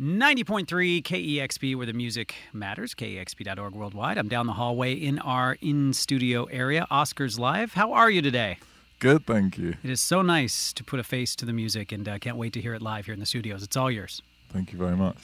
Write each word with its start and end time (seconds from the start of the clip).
90.3 0.00 1.02
KEXP, 1.02 1.76
where 1.76 1.86
the 1.86 1.92
music 1.92 2.34
matters, 2.52 2.94
kexp.org 2.94 3.74
worldwide. 3.74 4.18
I'm 4.18 4.26
down 4.26 4.46
the 4.46 4.54
hallway 4.54 4.92
in 4.92 5.20
our 5.20 5.56
in 5.60 5.92
studio 5.92 6.44
area. 6.46 6.84
Oscars 6.90 7.38
Live. 7.38 7.74
How 7.74 7.92
are 7.92 8.10
you 8.10 8.20
today? 8.20 8.58
Good, 8.98 9.24
thank 9.24 9.56
you. 9.56 9.74
It 9.84 9.90
is 9.90 10.00
so 10.00 10.20
nice 10.22 10.72
to 10.72 10.82
put 10.82 10.98
a 10.98 11.04
face 11.04 11.36
to 11.36 11.46
the 11.46 11.52
music, 11.52 11.92
and 11.92 12.08
uh, 12.08 12.18
can't 12.18 12.36
wait 12.36 12.52
to 12.54 12.60
hear 12.60 12.74
it 12.74 12.82
live 12.82 13.04
here 13.04 13.14
in 13.14 13.20
the 13.20 13.26
studios. 13.26 13.62
It's 13.62 13.76
all 13.76 13.90
yours. 13.90 14.20
Thank 14.50 14.72
you 14.72 14.78
very 14.78 14.96
much. 14.96 15.16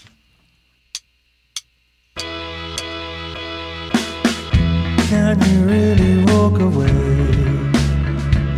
Can 5.08 5.40
you 5.50 5.64
really 5.64 6.24
walk 6.26 6.60
away? 6.60 6.92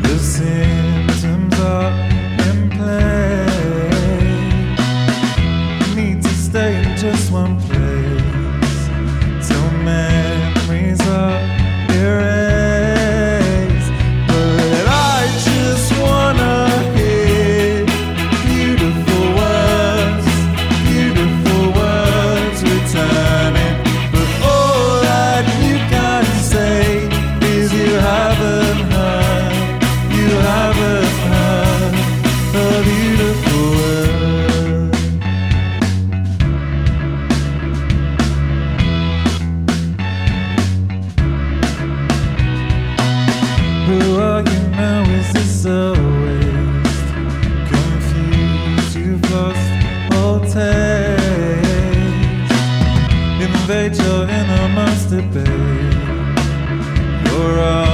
The 0.02 0.18
symptoms 0.18 1.58
are 1.60 2.11
stay 7.32 7.61
Invade 53.82 54.04
your 54.04 54.28
innermost 54.28 55.10
debate. 55.10 55.44
You're 57.26 57.58
underwater 57.58 57.91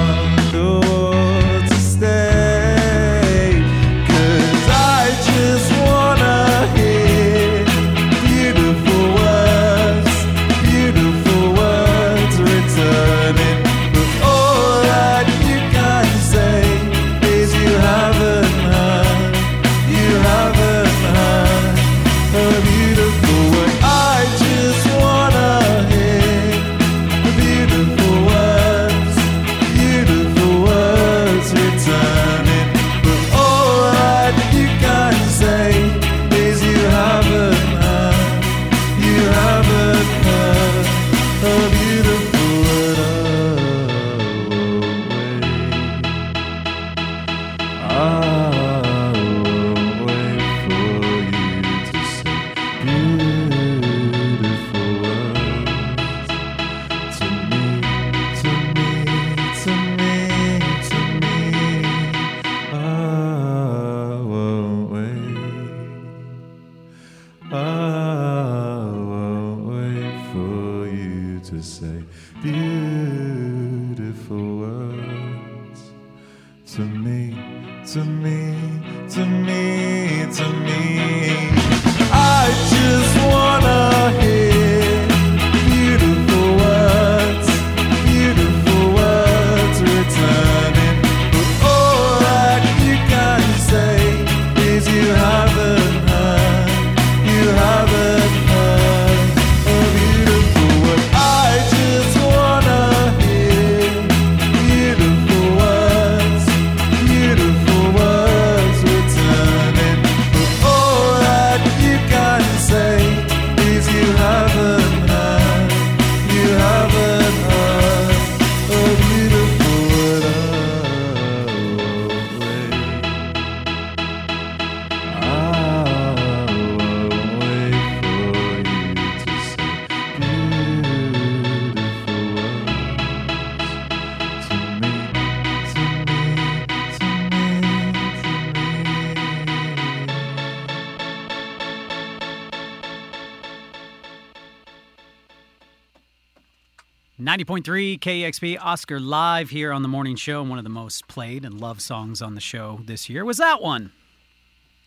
90.3 147.28 147.98
KEXP 148.00 148.58
Oscar 148.58 148.98
Live 148.98 149.50
here 149.50 149.70
on 149.70 149.82
the 149.82 149.88
morning 149.88 150.16
show. 150.16 150.40
And 150.40 150.48
one 150.48 150.56
of 150.58 150.64
the 150.64 150.70
most 150.70 151.08
played 151.08 151.44
and 151.44 151.60
loved 151.60 151.82
songs 151.82 152.22
on 152.22 152.34
the 152.34 152.40
show 152.40 152.80
this 152.86 153.10
year 153.10 153.22
was 153.22 153.36
that 153.36 153.60
one. 153.60 153.92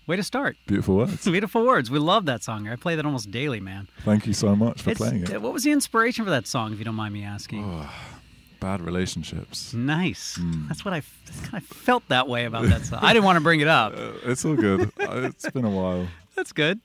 Way 0.08 0.16
to 0.16 0.24
start. 0.24 0.58
Beautiful 0.66 0.96
words. 0.98 1.24
Beautiful 1.30 1.64
words. 1.64 1.92
We 1.92 2.00
love 2.00 2.26
that 2.26 2.42
song. 2.42 2.68
I 2.68 2.78
play 2.78 2.96
that 2.96 3.06
almost 3.06 3.30
daily, 3.30 3.60
man. 3.60 3.90
Thank 4.06 4.26
you 4.26 4.34
so 4.34 4.56
much 4.56 4.82
for 4.82 4.90
It's- 4.90 4.98
playing 5.08 5.22
it. 5.32 5.40
What 5.40 5.54
was 5.54 5.66
the 5.66 5.72
inspiration 5.72 6.26
for 6.26 6.32
that 6.32 6.48
song, 6.48 6.74
if 6.74 6.80
you 6.80 6.86
don't 6.86 6.96
mind 6.96 7.14
me 7.14 7.24
asking? 7.24 7.64
Oh, 7.64 7.88
bad 8.60 8.82
relationships. 8.82 9.76
Nice. 9.76 10.38
Hmm. 10.38 10.68
That's 10.68 10.84
what 10.84 10.96
I, 10.96 11.04
I 11.54 11.60
felt 11.60 12.08
that 12.08 12.28
way 12.28 12.46
about 12.46 12.66
that 12.70 12.86
song. 12.86 13.02
I 13.04 13.14
didn't 13.14 13.26
want 13.26 13.36
to 13.38 13.42
bring 13.44 13.60
it 13.60 13.68
up. 13.68 13.94
Uh, 13.96 14.14
it's 14.24 14.44
all 14.44 14.56
good. 14.56 14.92
Uh, 15.00 15.30
it's 15.30 15.48
been 15.52 15.64
a 15.66 15.70
while. 15.70 16.08
That's 16.36 16.54
good. 16.54 16.80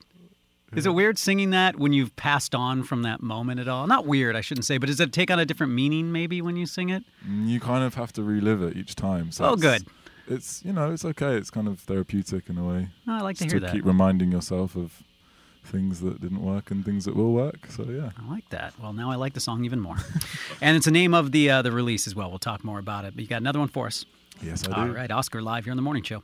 Is 0.75 0.85
it 0.85 0.93
weird 0.93 1.17
singing 1.17 1.51
that 1.51 1.77
when 1.77 1.93
you've 1.93 2.15
passed 2.17 2.53
on 2.53 2.83
from 2.83 3.03
that 3.03 3.21
moment 3.23 3.59
at 3.61 3.67
all? 3.69 3.87
Not 3.87 4.05
weird, 4.05 4.35
I 4.35 4.41
shouldn't 4.41 4.65
say, 4.65 4.77
but 4.77 4.87
does 4.87 4.99
it 4.99 5.13
take 5.13 5.31
on 5.31 5.39
a 5.39 5.45
different 5.45 5.71
meaning 5.73 6.11
maybe 6.11 6.41
when 6.41 6.57
you 6.57 6.65
sing 6.65 6.89
it? 6.89 7.03
Mm, 7.27 7.47
You 7.47 7.59
kind 7.61 7.83
of 7.85 7.95
have 7.95 8.11
to 8.13 8.23
relive 8.23 8.61
it 8.61 8.75
each 8.75 8.95
time. 8.95 9.31
So 9.31 9.45
Oh, 9.45 9.53
it's- 9.53 9.61
good. 9.81 9.87
It's 10.29 10.61
you 10.65 10.73
know 10.73 10.91
it's 10.91 11.05
okay. 11.05 11.35
It's 11.37 11.49
kind 11.49 11.69
of 11.69 11.79
therapeutic 11.79 12.49
in 12.49 12.57
a 12.57 12.63
way. 12.65 12.89
Oh, 13.07 13.13
I 13.13 13.21
like 13.21 13.37
to 13.37 13.45
hear 13.45 13.53
to 13.53 13.59
that. 13.61 13.71
keep 13.71 13.85
reminding 13.85 14.29
yourself 14.33 14.75
of 14.75 15.01
things 15.63 16.01
that 16.01 16.19
didn't 16.19 16.41
work 16.41 16.69
and 16.69 16.83
things 16.83 17.05
that 17.05 17.15
will 17.15 17.31
work. 17.31 17.67
So 17.69 17.83
yeah. 17.89 18.09
I 18.21 18.29
like 18.29 18.49
that. 18.49 18.73
Well, 18.81 18.91
now 18.91 19.09
I 19.09 19.15
like 19.15 19.33
the 19.35 19.39
song 19.39 19.63
even 19.63 19.79
more. 19.79 19.95
and 20.61 20.75
it's 20.75 20.83
the 20.85 20.91
name 20.91 21.13
of 21.13 21.31
the 21.31 21.49
uh, 21.49 21.61
the 21.61 21.71
release 21.71 22.07
as 22.07 22.13
well. 22.13 22.29
We'll 22.29 22.39
talk 22.39 22.65
more 22.65 22.77
about 22.77 23.05
it. 23.05 23.13
But 23.15 23.21
you 23.21 23.27
got 23.29 23.37
another 23.41 23.59
one 23.59 23.69
for 23.69 23.87
us. 23.87 24.03
Yes, 24.41 24.67
I 24.67 24.85
do. 24.85 24.93
right, 24.93 25.09
Oscar 25.09 25.41
live 25.41 25.63
here 25.63 25.71
on 25.71 25.77
the 25.77 25.81
morning 25.81 26.03
show. 26.03 26.23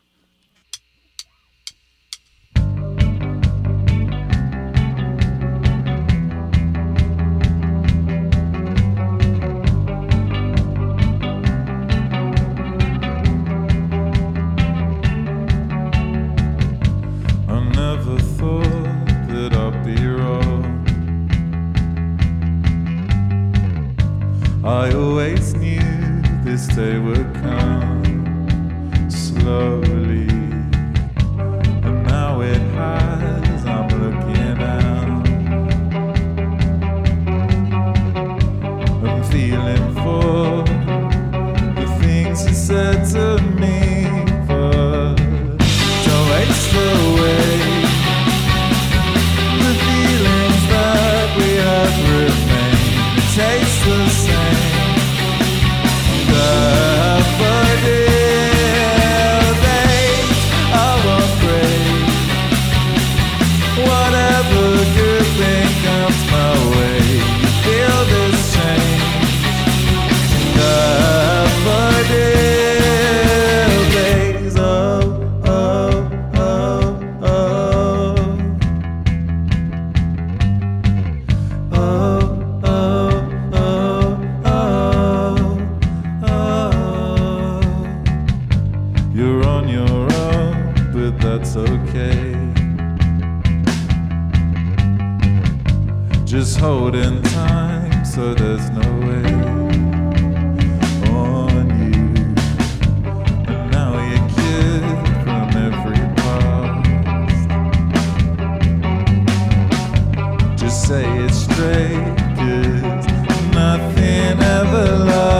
Say 110.87 111.05
it 111.25 111.33
straight, 111.33 112.15
'cause 112.35 113.07
nothing 113.53 114.37
ever 114.57 114.87
lasts. 115.05 115.32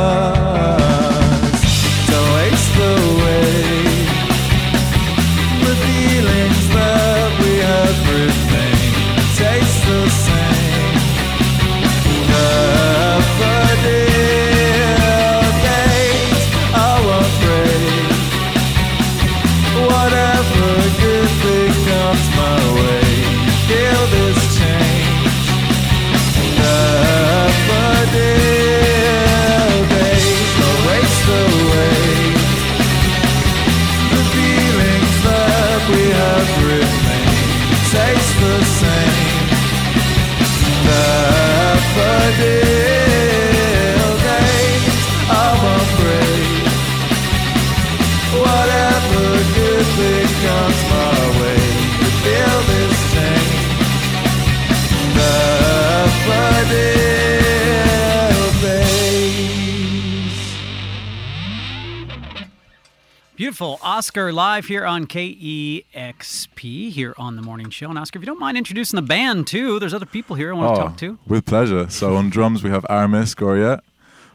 Oscar 63.81 64.31
live 64.33 64.65
here 64.65 64.85
on 64.85 65.05
KEXP 65.07 66.91
here 66.91 67.13
on 67.17 67.35
the 67.35 67.41
morning 67.41 67.69
show. 67.69 67.89
And 67.89 67.97
Oscar, 67.97 68.19
if 68.19 68.23
you 68.23 68.27
don't 68.27 68.39
mind 68.39 68.57
introducing 68.57 68.97
the 68.97 69.01
band 69.01 69.47
too, 69.47 69.79
there's 69.79 69.93
other 69.93 70.05
people 70.05 70.35
here 70.35 70.51
I 70.53 70.57
want 70.57 70.75
to 70.75 70.81
Oh, 70.81 70.85
talk 70.87 70.97
to. 70.97 71.17
With 71.27 71.45
pleasure. 71.45 71.89
So 71.89 72.15
on 72.15 72.29
drums 72.29 72.63
we 72.63 72.69
have 72.69 72.85
Aramis 72.89 73.33
Goriet. 73.35 73.79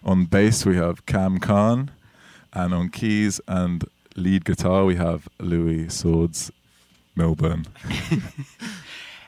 On 0.05 0.25
bass 0.25 0.65
we 0.65 0.77
have 0.77 1.05
Cam 1.07 1.39
Khan. 1.39 1.91
And 2.53 2.73
on 2.73 2.89
keys 2.89 3.41
and 3.47 3.85
lead 4.17 4.45
guitar 4.45 4.85
we 4.85 4.97
have 4.97 5.29
Louis 5.39 5.89
Swords 5.89 6.51
Melbourne. 7.15 7.67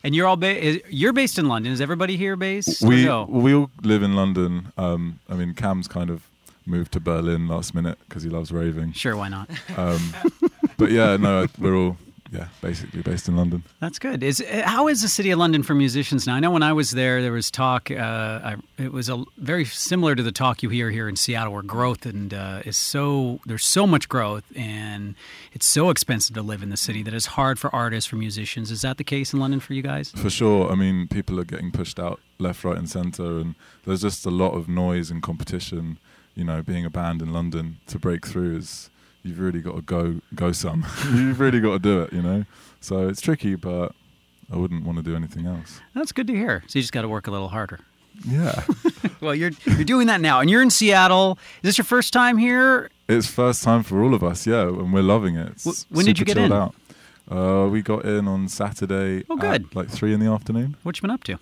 And 0.02 0.14
you're 0.14 0.26
all 0.26 0.36
ba- 0.38 0.56
is- 0.58 0.80
you're 0.88 1.12
based 1.12 1.38
in 1.38 1.46
London. 1.46 1.72
Is 1.72 1.80
everybody 1.82 2.16
here 2.16 2.34
based? 2.34 2.82
or 2.82 2.88
We 2.88 3.04
no? 3.04 3.26
we 3.28 3.52
all 3.52 3.70
live 3.82 4.02
in 4.02 4.16
London. 4.16 4.72
Um, 4.78 5.20
I 5.28 5.34
mean 5.34 5.52
Cam's 5.52 5.88
kind 5.88 6.08
of 6.08 6.22
moved 6.70 6.92
to 6.92 7.00
Berlin 7.00 7.48
last 7.48 7.74
minute 7.74 7.98
because 8.08 8.22
he 8.22 8.30
loves 8.30 8.52
raving. 8.52 8.92
Sure, 8.92 9.16
why 9.16 9.28
not? 9.28 9.50
Um, 9.76 10.14
but 10.76 10.90
yeah, 10.90 11.16
no, 11.16 11.46
we're 11.58 11.74
all 11.74 11.96
yeah 12.32 12.48
basically 12.60 13.02
based 13.02 13.28
in 13.28 13.36
London. 13.36 13.62
That's 13.80 13.98
good. 13.98 14.22
Is 14.22 14.40
uh, 14.40 14.62
how 14.64 14.88
is 14.88 15.00
the 15.02 15.08
city 15.08 15.30
of 15.30 15.38
London 15.38 15.62
for 15.62 15.74
musicians 15.74 16.26
now? 16.26 16.34
I 16.34 16.40
know 16.40 16.50
when 16.50 16.62
I 16.62 16.72
was 16.72 16.90
there, 16.90 17.22
there 17.22 17.32
was 17.32 17.50
talk. 17.50 17.90
Uh, 17.90 18.40
I, 18.44 18.56
it 18.78 18.92
was 18.92 19.08
a, 19.08 19.24
very 19.38 19.64
similar 19.64 20.14
to 20.14 20.22
the 20.22 20.32
talk 20.32 20.62
you 20.62 20.68
hear 20.68 20.90
here 20.90 21.08
in 21.08 21.16
Seattle, 21.16 21.52
where 21.52 21.62
growth 21.62 22.04
and 22.04 22.34
uh, 22.34 22.62
is 22.64 22.76
so 22.76 23.40
there's 23.46 23.64
so 23.64 23.86
much 23.86 24.08
growth, 24.08 24.44
and 24.54 25.14
it's 25.52 25.66
so 25.66 25.90
expensive 25.90 26.34
to 26.34 26.42
live 26.42 26.62
in 26.62 26.70
the 26.70 26.76
city 26.76 27.02
that 27.02 27.14
it's 27.14 27.26
hard 27.26 27.58
for 27.58 27.74
artists, 27.74 28.08
for 28.08 28.16
musicians. 28.16 28.70
Is 28.70 28.82
that 28.82 28.98
the 28.98 29.04
case 29.04 29.32
in 29.32 29.40
London 29.40 29.60
for 29.60 29.72
you 29.72 29.82
guys? 29.82 30.10
For 30.10 30.30
sure. 30.30 30.70
I 30.70 30.74
mean, 30.74 31.08
people 31.08 31.40
are 31.40 31.44
getting 31.44 31.70
pushed 31.72 31.98
out 31.98 32.20
left, 32.38 32.64
right, 32.64 32.76
and 32.76 32.88
centre, 32.88 33.38
and 33.38 33.54
there's 33.84 34.02
just 34.02 34.26
a 34.26 34.30
lot 34.30 34.52
of 34.52 34.68
noise 34.68 35.10
and 35.10 35.22
competition. 35.22 35.98
You 36.40 36.46
know, 36.46 36.62
being 36.62 36.86
a 36.86 36.90
band 36.90 37.20
in 37.20 37.34
London 37.34 37.80
to 37.88 37.98
break 37.98 38.26
through 38.26 38.56
is 38.56 38.88
you've 39.22 39.38
really 39.38 39.60
got 39.60 39.76
to 39.76 39.82
go 39.82 40.22
go 40.34 40.52
some. 40.52 40.86
you've 41.14 41.38
really 41.38 41.60
got 41.60 41.72
to 41.74 41.78
do 41.78 42.00
it. 42.00 42.14
You 42.14 42.22
know, 42.22 42.44
so 42.80 43.06
it's 43.08 43.20
tricky, 43.20 43.56
but 43.56 43.92
I 44.50 44.56
wouldn't 44.56 44.86
want 44.86 44.96
to 44.96 45.04
do 45.04 45.14
anything 45.14 45.44
else. 45.46 45.80
That's 45.94 46.12
good 46.12 46.26
to 46.28 46.34
hear. 46.34 46.62
So 46.66 46.78
you 46.78 46.82
just 46.82 46.94
got 46.94 47.02
to 47.02 47.08
work 47.08 47.26
a 47.26 47.30
little 47.30 47.48
harder. 47.48 47.80
Yeah, 48.26 48.64
Well, 49.20 49.34
you're 49.34 49.50
you're 49.66 49.84
doing 49.84 50.06
that 50.06 50.22
now, 50.22 50.40
and 50.40 50.48
you're 50.48 50.62
in 50.62 50.70
Seattle. 50.70 51.38
Is 51.62 51.68
this 51.68 51.78
your 51.78 51.84
first 51.84 52.10
time 52.14 52.38
here? 52.38 52.90
it's 53.06 53.26
first 53.26 53.62
time 53.62 53.82
for 53.82 54.02
all 54.02 54.14
of 54.14 54.24
us. 54.24 54.46
Yeah, 54.46 54.62
and 54.62 54.94
we're 54.94 55.02
loving 55.02 55.36
it. 55.36 55.60
Wh- 55.62 55.92
when 55.92 56.06
did 56.06 56.18
you 56.18 56.24
get 56.24 56.38
in? 56.38 56.52
Out. 56.52 56.74
Uh, 57.30 57.68
we 57.70 57.82
got 57.82 58.06
in 58.06 58.26
on 58.26 58.48
Saturday. 58.48 59.24
Oh, 59.28 59.36
good. 59.36 59.76
like 59.76 59.90
three 59.90 60.14
in 60.14 60.20
the 60.20 60.26
afternoon. 60.32 60.76
What 60.84 60.96
you 60.96 61.02
been 61.02 61.10
up 61.10 61.24
to? 61.24 61.38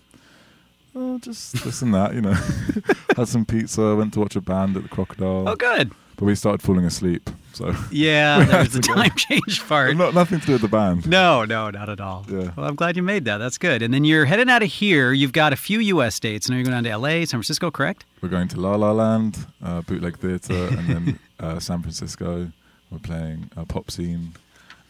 Oh, 0.95 1.18
just 1.18 1.64
this 1.64 1.83
and 1.83 1.95
that, 1.95 2.14
you 2.14 2.21
know. 2.21 2.33
Had 3.16 3.28
some 3.28 3.45
pizza. 3.45 3.95
Went 3.95 4.12
to 4.14 4.21
watch 4.21 4.37
a 4.37 4.40
band 4.40 4.76
at 4.76 4.83
the 4.83 4.88
Crocodile. 4.88 5.49
Oh, 5.49 5.57
good. 5.57 5.92
But 6.16 6.25
we 6.25 6.35
started 6.35 6.62
falling 6.62 6.85
asleep. 6.85 7.30
So 7.52 7.75
Yeah, 7.92 8.45
there's 8.49 8.73
the 8.73 8.80
time 8.80 9.11
change 9.16 9.64
part. 9.68 9.97
not, 9.97 10.14
nothing 10.14 10.40
to 10.40 10.47
do 10.47 10.52
with 10.54 10.62
the 10.62 10.68
band. 10.68 11.07
No, 11.09 11.45
no, 11.45 11.71
not 11.71 11.88
at 11.88 12.00
all. 12.00 12.26
Yeah. 12.28 12.50
Well, 12.57 12.66
I'm 12.66 12.75
glad 12.75 12.97
you 12.97 13.02
made 13.04 13.25
that. 13.26 13.38
That's 13.38 13.59
good. 13.59 13.83
And 13.83 13.95
then 13.95 14.04
you're 14.04 14.25
heading 14.25 14.50
out 14.50 14.62
of 14.62 14.68
here. 14.68 15.12
You've 15.12 15.33
got 15.33 15.52
a 15.52 15.57
few 15.57 15.78
U.S. 15.80 16.18
dates. 16.18 16.49
Now 16.50 16.57
you're 16.57 16.64
going 16.64 16.75
down 16.75 16.85
to 16.85 16.90
L.A., 16.90 17.21
San 17.25 17.38
Francisco, 17.38 17.71
correct? 17.71 18.04
We're 18.21 18.28
going 18.30 18.49
to 18.49 18.61
La 18.61 18.75
La 18.75 18.90
Land, 18.90 19.47
uh, 19.62 19.83
Bootleg 19.83 20.18
Theatre, 20.18 20.66
and 20.76 20.88
then 20.88 21.18
uh, 21.38 21.61
San 21.61 21.83
Francisco. 21.83 22.50
We're 22.90 22.99
playing 22.99 23.50
a 23.57 23.64
Popscene, 23.66 24.30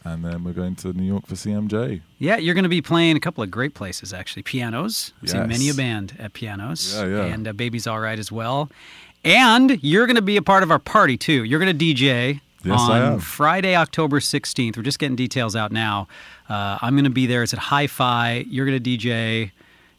and 0.04 0.24
then 0.24 0.44
we're 0.44 0.52
going 0.52 0.74
to 0.76 0.92
New 0.92 1.04
York 1.04 1.26
for 1.26 1.34
CMJ. 1.34 2.00
Yeah, 2.18 2.36
you're 2.36 2.54
going 2.54 2.64
to 2.64 2.68
be 2.68 2.82
playing 2.82 3.16
a 3.16 3.20
couple 3.20 3.42
of 3.44 3.50
great 3.50 3.74
places, 3.74 4.12
actually. 4.12 4.42
Pianos. 4.42 5.12
I've 5.22 5.30
seen 5.30 5.46
many 5.48 5.68
a 5.68 5.74
band 5.74 6.14
at 6.18 6.32
Pianos. 6.32 6.94
Yeah, 6.96 7.06
yeah. 7.06 7.24
And 7.26 7.48
uh, 7.48 7.52
Baby's 7.52 7.86
All 7.86 8.00
Right 8.00 8.18
as 8.18 8.32
well. 8.32 8.70
And 9.24 9.82
you're 9.82 10.06
going 10.06 10.16
to 10.16 10.22
be 10.22 10.36
a 10.36 10.42
part 10.42 10.62
of 10.62 10.70
our 10.70 10.78
party, 10.78 11.16
too. 11.16 11.44
You're 11.44 11.60
going 11.60 11.76
to 11.76 11.84
DJ 11.94 12.40
Yes, 12.64 12.80
on 12.80 12.90
I 12.90 13.12
am. 13.12 13.18
Friday, 13.20 13.76
October 13.76 14.20
16th. 14.20 14.76
We're 14.76 14.82
just 14.82 14.98
getting 14.98 15.16
details 15.16 15.54
out 15.54 15.72
now. 15.72 16.08
Uh, 16.48 16.78
I'm 16.80 16.94
going 16.94 17.04
to 17.04 17.10
be 17.10 17.26
there. 17.26 17.42
It's 17.42 17.52
at 17.52 17.58
Hi 17.58 17.86
Fi. 17.86 18.44
You're 18.48 18.66
going 18.66 18.82
to 18.82 18.96
DJ 18.98 19.52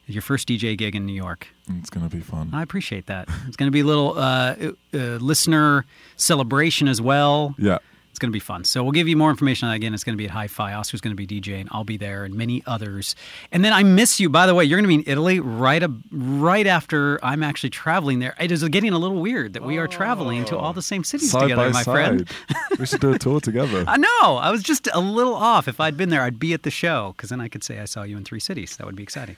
your 0.10 0.22
first 0.22 0.48
DJ 0.48 0.78
gig 0.78 0.96
in 0.96 1.06
New 1.06 1.14
York. 1.14 1.48
It's 1.78 1.90
going 1.90 2.08
to 2.08 2.16
be 2.16 2.22
fun. 2.22 2.50
I 2.52 2.64
appreciate 2.64 3.06
that. 3.06 3.30
It's 3.48 3.56
going 3.56 3.68
to 3.68 3.72
be 3.72 3.82
a 3.82 3.86
little 3.86 4.18
uh, 4.18 4.56
uh, 4.94 4.98
listener 4.98 5.86
celebration 6.18 6.88
as 6.88 7.00
well. 7.02 7.56
Yeah, 7.58 7.78
It's 8.10 8.20
going 8.20 8.32
to 8.32 8.36
be 8.36 8.40
fun. 8.40 8.64
So 8.64 8.84
we'll 8.84 8.92
give 8.92 9.08
you 9.08 9.16
more 9.16 9.30
information 9.30 9.68
on 9.68 9.72
that 9.72 9.76
again. 9.78 9.94
It's 9.94 10.04
going 10.04 10.16
to 10.16 10.18
be 10.18 10.26
at 10.26 10.32
Hi-Fi. 10.32 10.74
Oscar's 10.74 11.00
going 11.00 11.16
to 11.16 11.28
be 11.28 11.28
DJing. 11.28 11.68
I'll 11.72 11.84
be 11.84 11.96
there, 11.96 12.26
and 12.26 12.34
many 12.36 12.64
others. 12.66 13.16
And 13.52 13.64
then 13.64 13.72
I 13.72 13.84
miss 13.84 14.20
you. 14.20 14.30
By 14.30 14.46
the 14.46 14.56
way, 14.56 14.66
you're 14.66 14.78
going 14.78 14.90
to 14.90 15.04
be 15.04 15.10
in 15.10 15.12
Italy 15.12 15.40
right 15.40 15.82
ab- 15.82 16.02
right 16.12 16.68
after 16.68 17.24
I'm 17.24 17.44
actually 17.44 17.70
traveling 17.70 18.20
there. 18.20 18.36
It 18.40 18.52
is 18.52 18.64
getting 18.70 18.92
a 18.94 18.98
little 18.98 19.22
weird 19.22 19.54
that 19.54 19.64
we 19.64 19.78
are 19.78 19.88
traveling 19.88 20.44
to 20.46 20.58
all 20.58 20.74
the 20.74 20.82
same 20.82 21.04
cities 21.04 21.32
Side 21.32 21.44
together, 21.44 21.70
my 21.70 21.84
side. 21.84 21.94
friend. 21.94 22.30
we 22.80 22.86
should 22.86 23.00
do 23.00 23.14
a 23.14 23.20
tour 23.20 23.40
together. 23.40 23.86
I 23.88 23.98
know. 23.98 24.38
I 24.38 24.50
was 24.52 24.64
just 24.64 24.90
a 24.94 25.00
little 25.00 25.36
off. 25.36 25.68
If 25.68 25.80
I'd 25.80 25.96
been 25.96 26.10
there, 26.10 26.24
I'd 26.24 26.40
be 26.40 26.54
at 26.54 26.64
the 26.64 26.72
show 26.72 27.14
because 27.16 27.30
then 27.30 27.40
I 27.40 27.48
could 27.48 27.64
say 27.64 27.80
I 27.80 27.86
saw 27.86 28.04
you 28.04 28.18
in 28.18 28.26
three 28.26 28.40
cities. 28.40 28.76
That 28.78 28.86
would 28.86 28.96
be 28.96 29.04
exciting. 29.04 29.38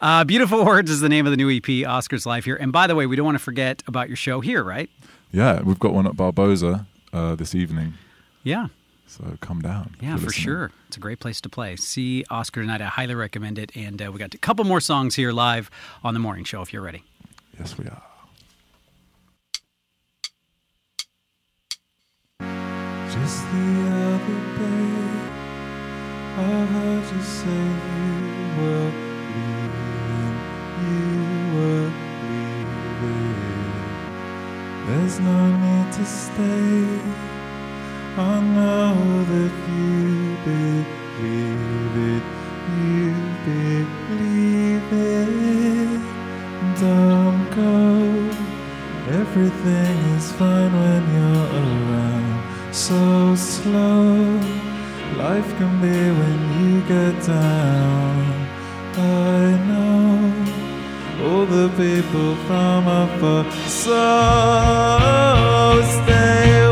Uh, 0.00 0.24
Beautiful 0.24 0.64
Words 0.64 0.90
is 0.90 1.00
the 1.00 1.08
name 1.08 1.26
of 1.26 1.32
the 1.32 1.36
new 1.36 1.50
EP, 1.50 1.86
Oscar's 1.86 2.24
Live 2.24 2.44
here. 2.44 2.56
And 2.56 2.72
by 2.72 2.86
the 2.86 2.94
way, 2.94 3.06
we 3.06 3.16
don't 3.16 3.26
want 3.26 3.36
to 3.36 3.44
forget 3.44 3.82
about 3.86 4.08
your 4.08 4.16
show 4.16 4.40
here, 4.40 4.62
right? 4.62 4.88
Yeah, 5.32 5.60
we've 5.62 5.78
got 5.78 5.92
one 5.92 6.06
at 6.06 6.16
Barboza 6.16 6.86
uh, 7.12 7.34
this 7.34 7.54
evening. 7.54 7.94
Yeah. 8.42 8.68
So 9.06 9.36
come 9.40 9.60
down. 9.60 9.94
Yeah, 10.00 10.16
for 10.16 10.26
listening. 10.26 10.44
sure. 10.44 10.70
It's 10.88 10.96
a 10.96 11.00
great 11.00 11.20
place 11.20 11.40
to 11.42 11.48
play. 11.48 11.76
See 11.76 12.24
Oscar 12.30 12.62
tonight. 12.62 12.80
I 12.80 12.86
highly 12.86 13.14
recommend 13.14 13.58
it. 13.58 13.70
And 13.76 14.00
uh, 14.00 14.10
we 14.10 14.18
got 14.18 14.34
a 14.34 14.38
couple 14.38 14.64
more 14.64 14.80
songs 14.80 15.14
here 15.14 15.32
live 15.32 15.70
on 16.02 16.14
the 16.14 16.20
morning 16.20 16.44
show 16.44 16.62
if 16.62 16.72
you're 16.72 16.82
ready. 16.82 17.04
Yes, 17.58 17.76
we 17.76 17.86
are. 17.86 18.02
Just 22.40 23.42
the 23.52 23.66
other 23.92 24.40
day, 24.58 24.96
I 26.38 26.40
heard 26.72 27.04
you 27.14 27.22
say 27.22 27.64
you 27.98 28.18
were 28.58 28.90
leaving. 29.34 30.34
You 30.88 31.06
were 31.54 31.88
leaving. 33.02 33.82
There's 34.86 35.16
no 35.20 35.38
need 35.56 35.92
to 35.92 36.04
stay. 36.06 37.31
I 38.16 38.40
know 38.40 39.24
that 39.24 39.52
you 39.72 40.36
believe 40.44 41.96
it. 42.12 42.24
You 42.76 43.14
believe 43.46 44.88
it. 44.92 46.00
Don't 46.78 47.44
go. 47.56 47.72
Everything 49.20 49.96
is 50.16 50.30
fine 50.32 50.72
when 50.72 51.02
you're 51.14 51.48
around. 51.62 52.74
So 52.74 53.34
slow, 53.34 54.40
life 55.16 55.50
can 55.56 55.80
be 55.80 56.10
when 56.20 56.38
you 56.60 56.80
get 56.82 57.14
down. 57.26 58.48
I 58.94 59.56
know 59.68 60.12
all 61.24 61.46
the 61.46 61.68
people 61.70 62.36
from 62.46 62.86
afar. 62.88 63.50
So 63.68 64.02
stay 66.02 66.71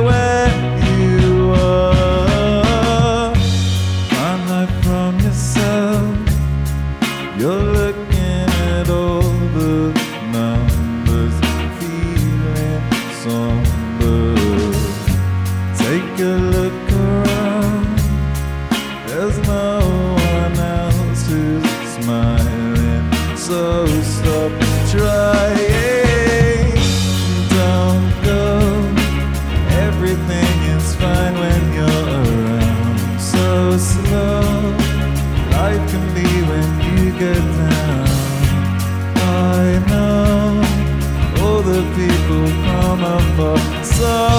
afar. 44.02 44.29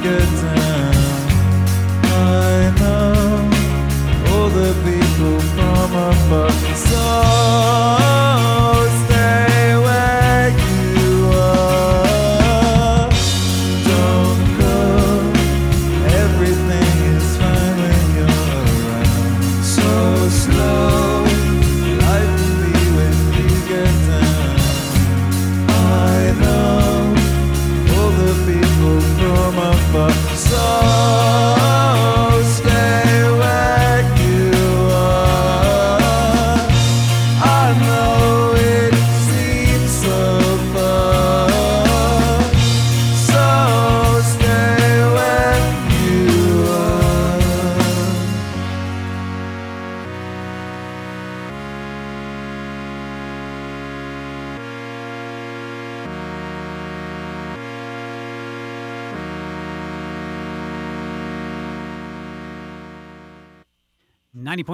When 0.00 0.04
you 0.04 0.57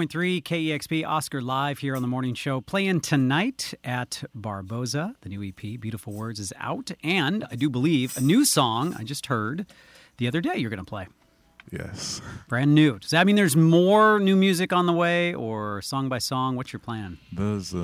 101.3 0.08 0.42
KEXP 0.42 1.06
Oscar 1.06 1.40
Live 1.40 1.78
here 1.78 1.96
on 1.96 2.02
the 2.02 2.08
morning 2.08 2.34
show. 2.34 2.60
Playing 2.60 3.00
tonight 3.00 3.72
at 3.82 4.22
Barboza. 4.34 5.14
The 5.22 5.30
new 5.30 5.42
EP, 5.42 5.80
Beautiful 5.80 6.12
Words, 6.12 6.38
is 6.38 6.52
out. 6.58 6.90
And 7.02 7.46
I 7.50 7.54
do 7.56 7.70
believe 7.70 8.14
a 8.16 8.20
new 8.20 8.44
song 8.44 8.94
I 8.98 9.04
just 9.04 9.26
heard 9.26 9.64
the 10.18 10.28
other 10.28 10.42
day 10.42 10.56
you're 10.56 10.68
going 10.68 10.84
to 10.84 10.84
play. 10.84 11.06
Yes. 11.70 12.20
Brand 12.48 12.74
new. 12.74 12.98
Does 12.98 13.10
that 13.10 13.26
mean 13.26 13.36
there's 13.36 13.56
more 13.56 14.20
new 14.20 14.36
music 14.36 14.74
on 14.74 14.84
the 14.84 14.92
way 14.92 15.32
or 15.32 15.80
song 15.80 16.10
by 16.10 16.18
song? 16.18 16.56
What's 16.56 16.72
your 16.72 16.80
plan? 16.80 17.18
There's 17.32 17.74
uh, 17.74 17.78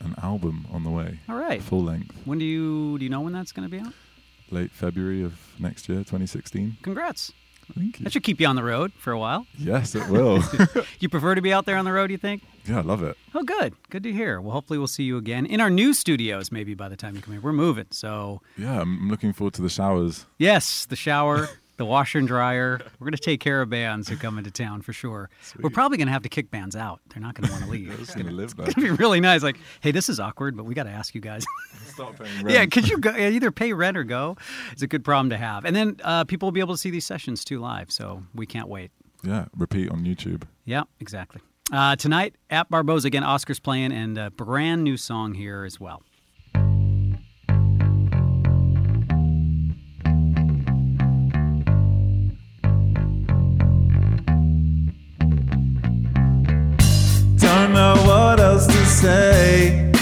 an 0.00 0.14
album 0.22 0.66
on 0.72 0.82
the 0.82 0.90
way. 0.90 1.20
All 1.28 1.36
right. 1.36 1.60
Full 1.60 1.84
length. 1.84 2.16
When 2.24 2.38
do 2.38 2.46
you 2.46 2.98
do 2.98 3.04
you 3.04 3.10
know 3.10 3.20
when 3.20 3.34
that's 3.34 3.52
going 3.52 3.68
to 3.68 3.70
be 3.70 3.82
out? 3.82 3.92
Late 4.50 4.70
February 4.70 5.22
of 5.22 5.38
next 5.58 5.88
year, 5.90 5.98
2016. 5.98 6.78
Congrats. 6.82 7.32
Thank 7.74 7.98
you. 8.00 8.04
That 8.04 8.12
should 8.12 8.22
keep 8.22 8.40
you 8.40 8.46
on 8.46 8.56
the 8.56 8.62
road 8.62 8.92
for 8.98 9.12
a 9.12 9.18
while. 9.18 9.46
Yes, 9.58 9.94
it 9.94 10.08
will. 10.08 10.42
You 11.00 11.08
prefer 11.08 11.34
to 11.34 11.42
be 11.42 11.52
out 11.52 11.66
there 11.66 11.76
on 11.76 11.84
the 11.84 11.92
road, 11.92 12.10
you 12.10 12.16
think? 12.18 12.42
yeah, 12.64 12.78
I 12.78 12.80
love 12.82 13.02
it. 13.02 13.16
Oh, 13.34 13.42
good. 13.42 13.74
Good 13.90 14.02
to 14.04 14.12
hear. 14.12 14.40
Well, 14.40 14.52
hopefully 14.52 14.78
we'll 14.78 14.86
see 14.88 15.04
you 15.04 15.16
again 15.18 15.44
in 15.46 15.60
our 15.60 15.70
new 15.70 15.92
studios 15.94 16.50
maybe 16.50 16.74
by 16.74 16.88
the 16.88 16.96
time 16.96 17.14
you 17.16 17.20
come 17.22 17.32
here. 17.34 17.40
We're 17.40 17.52
moving. 17.52 17.86
So, 17.90 18.40
Yeah, 18.56 18.80
I'm 18.80 19.08
looking 19.10 19.32
forward 19.32 19.54
to 19.54 19.62
the 19.62 19.68
showers. 19.68 20.26
yes, 20.38 20.86
the 20.86 20.96
shower. 20.96 21.48
the 21.76 21.84
washer 21.84 22.18
and 22.18 22.26
dryer. 22.26 22.80
We're 22.98 23.04
going 23.04 23.12
to 23.12 23.18
take 23.22 23.40
care 23.40 23.60
of 23.62 23.68
bands 23.70 24.08
who 24.08 24.16
come 24.16 24.38
into 24.38 24.50
town 24.50 24.82
for 24.82 24.92
sure. 24.92 25.28
We're 25.60 25.70
probably 25.70 25.98
going 25.98 26.06
to 26.06 26.12
have 26.12 26.22
to 26.22 26.28
kick 26.28 26.50
bands 26.50 26.76
out. 26.76 27.00
They're 27.08 27.22
not 27.22 27.34
going 27.34 27.46
to 27.46 27.52
want 27.52 27.64
to 27.64 27.70
leave. 27.70 27.90
It's 28.00 28.14
there. 28.14 28.26
It'd 28.68 28.76
be 28.76 28.90
really 28.90 29.20
nice. 29.20 29.42
Like, 29.42 29.58
hey, 29.80 29.90
this 29.90 30.08
is 30.08 30.18
awkward, 30.20 30.56
but 30.56 30.64
we 30.64 30.74
got 30.74 30.84
to 30.84 30.90
ask 30.90 31.14
you 31.14 31.20
guys. 31.20 31.44
Start 31.86 32.18
paying 32.18 32.34
rent. 32.44 32.50
yeah, 32.50 32.66
could 32.66 32.88
you 32.88 32.98
go 32.98 33.14
either 33.14 33.50
pay 33.50 33.72
rent 33.72 33.96
or 33.96 34.04
go? 34.04 34.36
It's 34.72 34.82
a 34.82 34.86
good 34.86 35.04
problem 35.04 35.30
to 35.30 35.36
have. 35.36 35.64
And 35.64 35.74
then 35.76 35.96
uh, 36.02 36.24
people 36.24 36.46
will 36.46 36.52
be 36.52 36.60
able 36.60 36.74
to 36.74 36.78
see 36.78 36.90
these 36.90 37.04
sessions 37.06 37.44
too 37.44 37.58
live. 37.58 37.90
So 37.90 38.22
we 38.34 38.46
can't 38.46 38.68
wait. 38.68 38.90
Yeah, 39.22 39.46
repeat 39.56 39.90
on 39.90 40.04
YouTube. 40.04 40.42
Yeah, 40.64 40.84
exactly. 41.00 41.40
Uh, 41.72 41.96
tonight 41.96 42.36
at 42.48 42.70
Barboza 42.70 43.08
again, 43.08 43.24
Oscar's 43.24 43.58
playing 43.58 43.92
and 43.92 44.16
a 44.16 44.30
brand 44.30 44.84
new 44.84 44.96
song 44.96 45.34
here 45.34 45.64
as 45.64 45.80
well. 45.80 46.02
Say. 59.06 59.92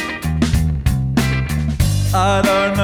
I 2.14 2.40
don't 2.49 2.75
know 2.78 2.84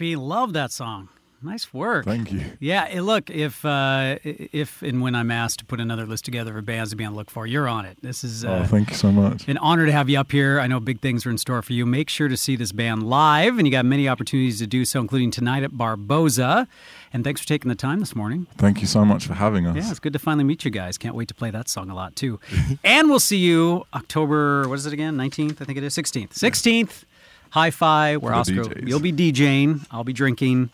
Love 0.00 0.52
that 0.54 0.72
song. 0.72 1.08
Nice 1.44 1.74
work. 1.74 2.04
Thank 2.04 2.30
you. 2.30 2.40
Yeah, 2.60 2.86
eh, 2.88 3.00
look, 3.00 3.28
if 3.28 3.64
uh, 3.64 4.18
if 4.22 4.80
and 4.82 5.02
when 5.02 5.16
I'm 5.16 5.32
asked 5.32 5.58
to 5.58 5.64
put 5.64 5.80
another 5.80 6.06
list 6.06 6.24
together 6.24 6.56
of 6.56 6.64
bands 6.64 6.90
to 6.90 6.96
be 6.96 7.04
on 7.04 7.12
the 7.12 7.18
look 7.18 7.30
for, 7.30 7.48
you're 7.48 7.66
on 7.66 7.84
it. 7.84 7.98
This 8.00 8.22
is 8.22 8.44
uh, 8.44 8.60
oh, 8.62 8.66
thank 8.66 8.90
you 8.90 8.96
so 8.96 9.10
much. 9.10 9.48
an 9.48 9.58
honor 9.58 9.84
to 9.86 9.92
have 9.92 10.08
you 10.08 10.20
up 10.20 10.30
here. 10.30 10.60
I 10.60 10.68
know 10.68 10.78
big 10.78 11.00
things 11.00 11.26
are 11.26 11.30
in 11.30 11.38
store 11.38 11.60
for 11.62 11.72
you. 11.72 11.84
Make 11.84 12.08
sure 12.08 12.28
to 12.28 12.36
see 12.36 12.54
this 12.54 12.70
band 12.70 13.02
live, 13.02 13.58
and 13.58 13.66
you 13.66 13.72
got 13.72 13.84
many 13.84 14.08
opportunities 14.08 14.60
to 14.60 14.68
do 14.68 14.84
so, 14.84 15.00
including 15.00 15.32
tonight 15.32 15.64
at 15.64 15.76
Barboza. 15.76 16.68
And 17.12 17.24
thanks 17.24 17.40
for 17.40 17.48
taking 17.48 17.68
the 17.68 17.74
time 17.74 17.98
this 17.98 18.14
morning. 18.14 18.46
Thank 18.56 18.80
you 18.80 18.86
so 18.86 19.04
much 19.04 19.26
for 19.26 19.34
having 19.34 19.66
us. 19.66 19.76
Yeah, 19.76 19.90
it's 19.90 20.00
good 20.00 20.12
to 20.12 20.20
finally 20.20 20.44
meet 20.44 20.64
you 20.64 20.70
guys. 20.70 20.96
Can't 20.96 21.16
wait 21.16 21.26
to 21.28 21.34
play 21.34 21.50
that 21.50 21.68
song 21.68 21.90
a 21.90 21.94
lot 21.94 22.14
too. 22.14 22.38
and 22.84 23.10
we'll 23.10 23.18
see 23.20 23.38
you 23.38 23.84
October. 23.94 24.68
What 24.68 24.78
is 24.78 24.86
it 24.86 24.92
again? 24.92 25.16
Nineteenth, 25.16 25.60
I 25.60 25.64
think 25.64 25.76
it 25.76 25.82
is. 25.82 25.92
Sixteenth. 25.92 26.36
Sixteenth. 26.36 27.04
Hi-fi. 27.52 28.16
Where 28.16 28.34
Oscar, 28.34 28.64
DJs. 28.64 28.88
you'll 28.88 29.00
be 29.00 29.12
DJing. 29.12 29.86
I'll 29.90 30.04
be 30.04 30.12
drinking 30.12 30.70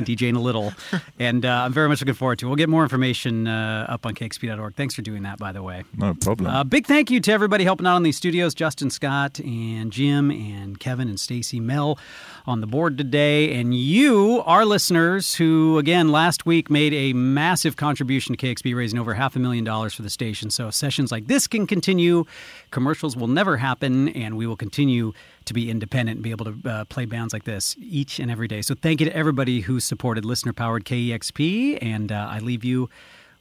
and 0.00 0.06
DJing 0.06 0.36
a 0.36 0.40
little. 0.40 0.72
and 1.18 1.44
uh, 1.44 1.62
I'm 1.64 1.72
very 1.72 1.88
much 1.88 2.00
looking 2.00 2.14
forward 2.14 2.38
to. 2.40 2.46
it. 2.46 2.48
We'll 2.48 2.56
get 2.56 2.68
more 2.68 2.82
information 2.82 3.46
uh, 3.46 3.86
up 3.88 4.06
on 4.06 4.14
KEXP.org. 4.14 4.74
Thanks 4.74 4.94
for 4.94 5.02
doing 5.02 5.22
that, 5.22 5.38
by 5.38 5.52
the 5.52 5.62
way. 5.62 5.84
No 5.96 6.14
problem. 6.14 6.50
Uh, 6.50 6.64
big 6.64 6.86
thank 6.86 7.10
you 7.10 7.20
to 7.20 7.32
everybody 7.32 7.64
helping 7.64 7.86
out 7.86 7.96
on 7.96 8.02
these 8.02 8.16
studios 8.16 8.54
Justin 8.54 8.90
Scott 8.90 9.38
and 9.40 9.92
Jim 9.92 10.30
and 10.30 10.80
Kevin 10.80 11.08
and 11.08 11.20
Stacy 11.20 11.60
Mel 11.60 11.98
on 12.46 12.60
the 12.60 12.66
board 12.66 12.98
today. 12.98 13.54
And 13.54 13.74
you, 13.74 14.42
our 14.46 14.64
listeners, 14.64 15.34
who 15.34 15.78
again 15.78 16.10
last 16.10 16.46
week 16.46 16.70
made 16.70 16.92
a 16.94 17.12
massive 17.12 17.76
contribution 17.76 18.34
to 18.36 18.46
KEXP, 18.46 18.74
raising 18.74 18.98
over 18.98 19.14
half 19.14 19.36
a 19.36 19.38
million 19.38 19.64
dollars 19.64 19.94
for 19.94 20.02
the 20.02 20.10
station. 20.10 20.50
So 20.50 20.70
sessions 20.70 21.12
like 21.12 21.26
this 21.26 21.46
can 21.46 21.66
continue, 21.66 22.24
commercials 22.70 23.16
will 23.16 23.28
never 23.28 23.56
happen, 23.56 24.08
and 24.08 24.36
we 24.36 24.46
will 24.46 24.56
continue 24.56 25.12
to 25.50 25.54
be 25.54 25.68
independent 25.68 26.16
and 26.16 26.22
be 26.22 26.30
able 26.30 26.46
to 26.46 26.68
uh, 26.68 26.84
play 26.86 27.04
bands 27.04 27.32
like 27.32 27.44
this 27.44 27.76
each 27.78 28.18
and 28.20 28.30
every 28.30 28.48
day. 28.48 28.62
So 28.62 28.74
thank 28.74 29.00
you 29.00 29.06
to 29.06 29.14
everybody 29.14 29.60
who 29.60 29.80
supported 29.80 30.24
listener 30.24 30.52
powered 30.52 30.84
KEXP. 30.84 31.78
And 31.82 32.10
uh, 32.10 32.28
I 32.30 32.38
leave 32.38 32.64
you 32.64 32.88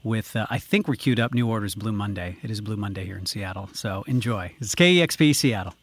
with, 0.04 0.36
uh, 0.36 0.48
I 0.50 0.58
think 0.58 0.88
we're 0.88 0.96
queued 0.96 1.20
up 1.20 1.34
New 1.34 1.48
Orders 1.48 1.76
Blue 1.76 1.92
Monday. 1.92 2.38
It 2.42 2.50
is 2.50 2.62
Blue 2.62 2.78
Monday 2.78 3.06
here 3.06 3.18
in 3.18 3.28
Seattle. 3.28 3.70
So 3.74 4.04
enjoy. 4.08 4.54
It's 4.60 4.74
KEXP 4.74 5.36
Seattle. 5.36 5.76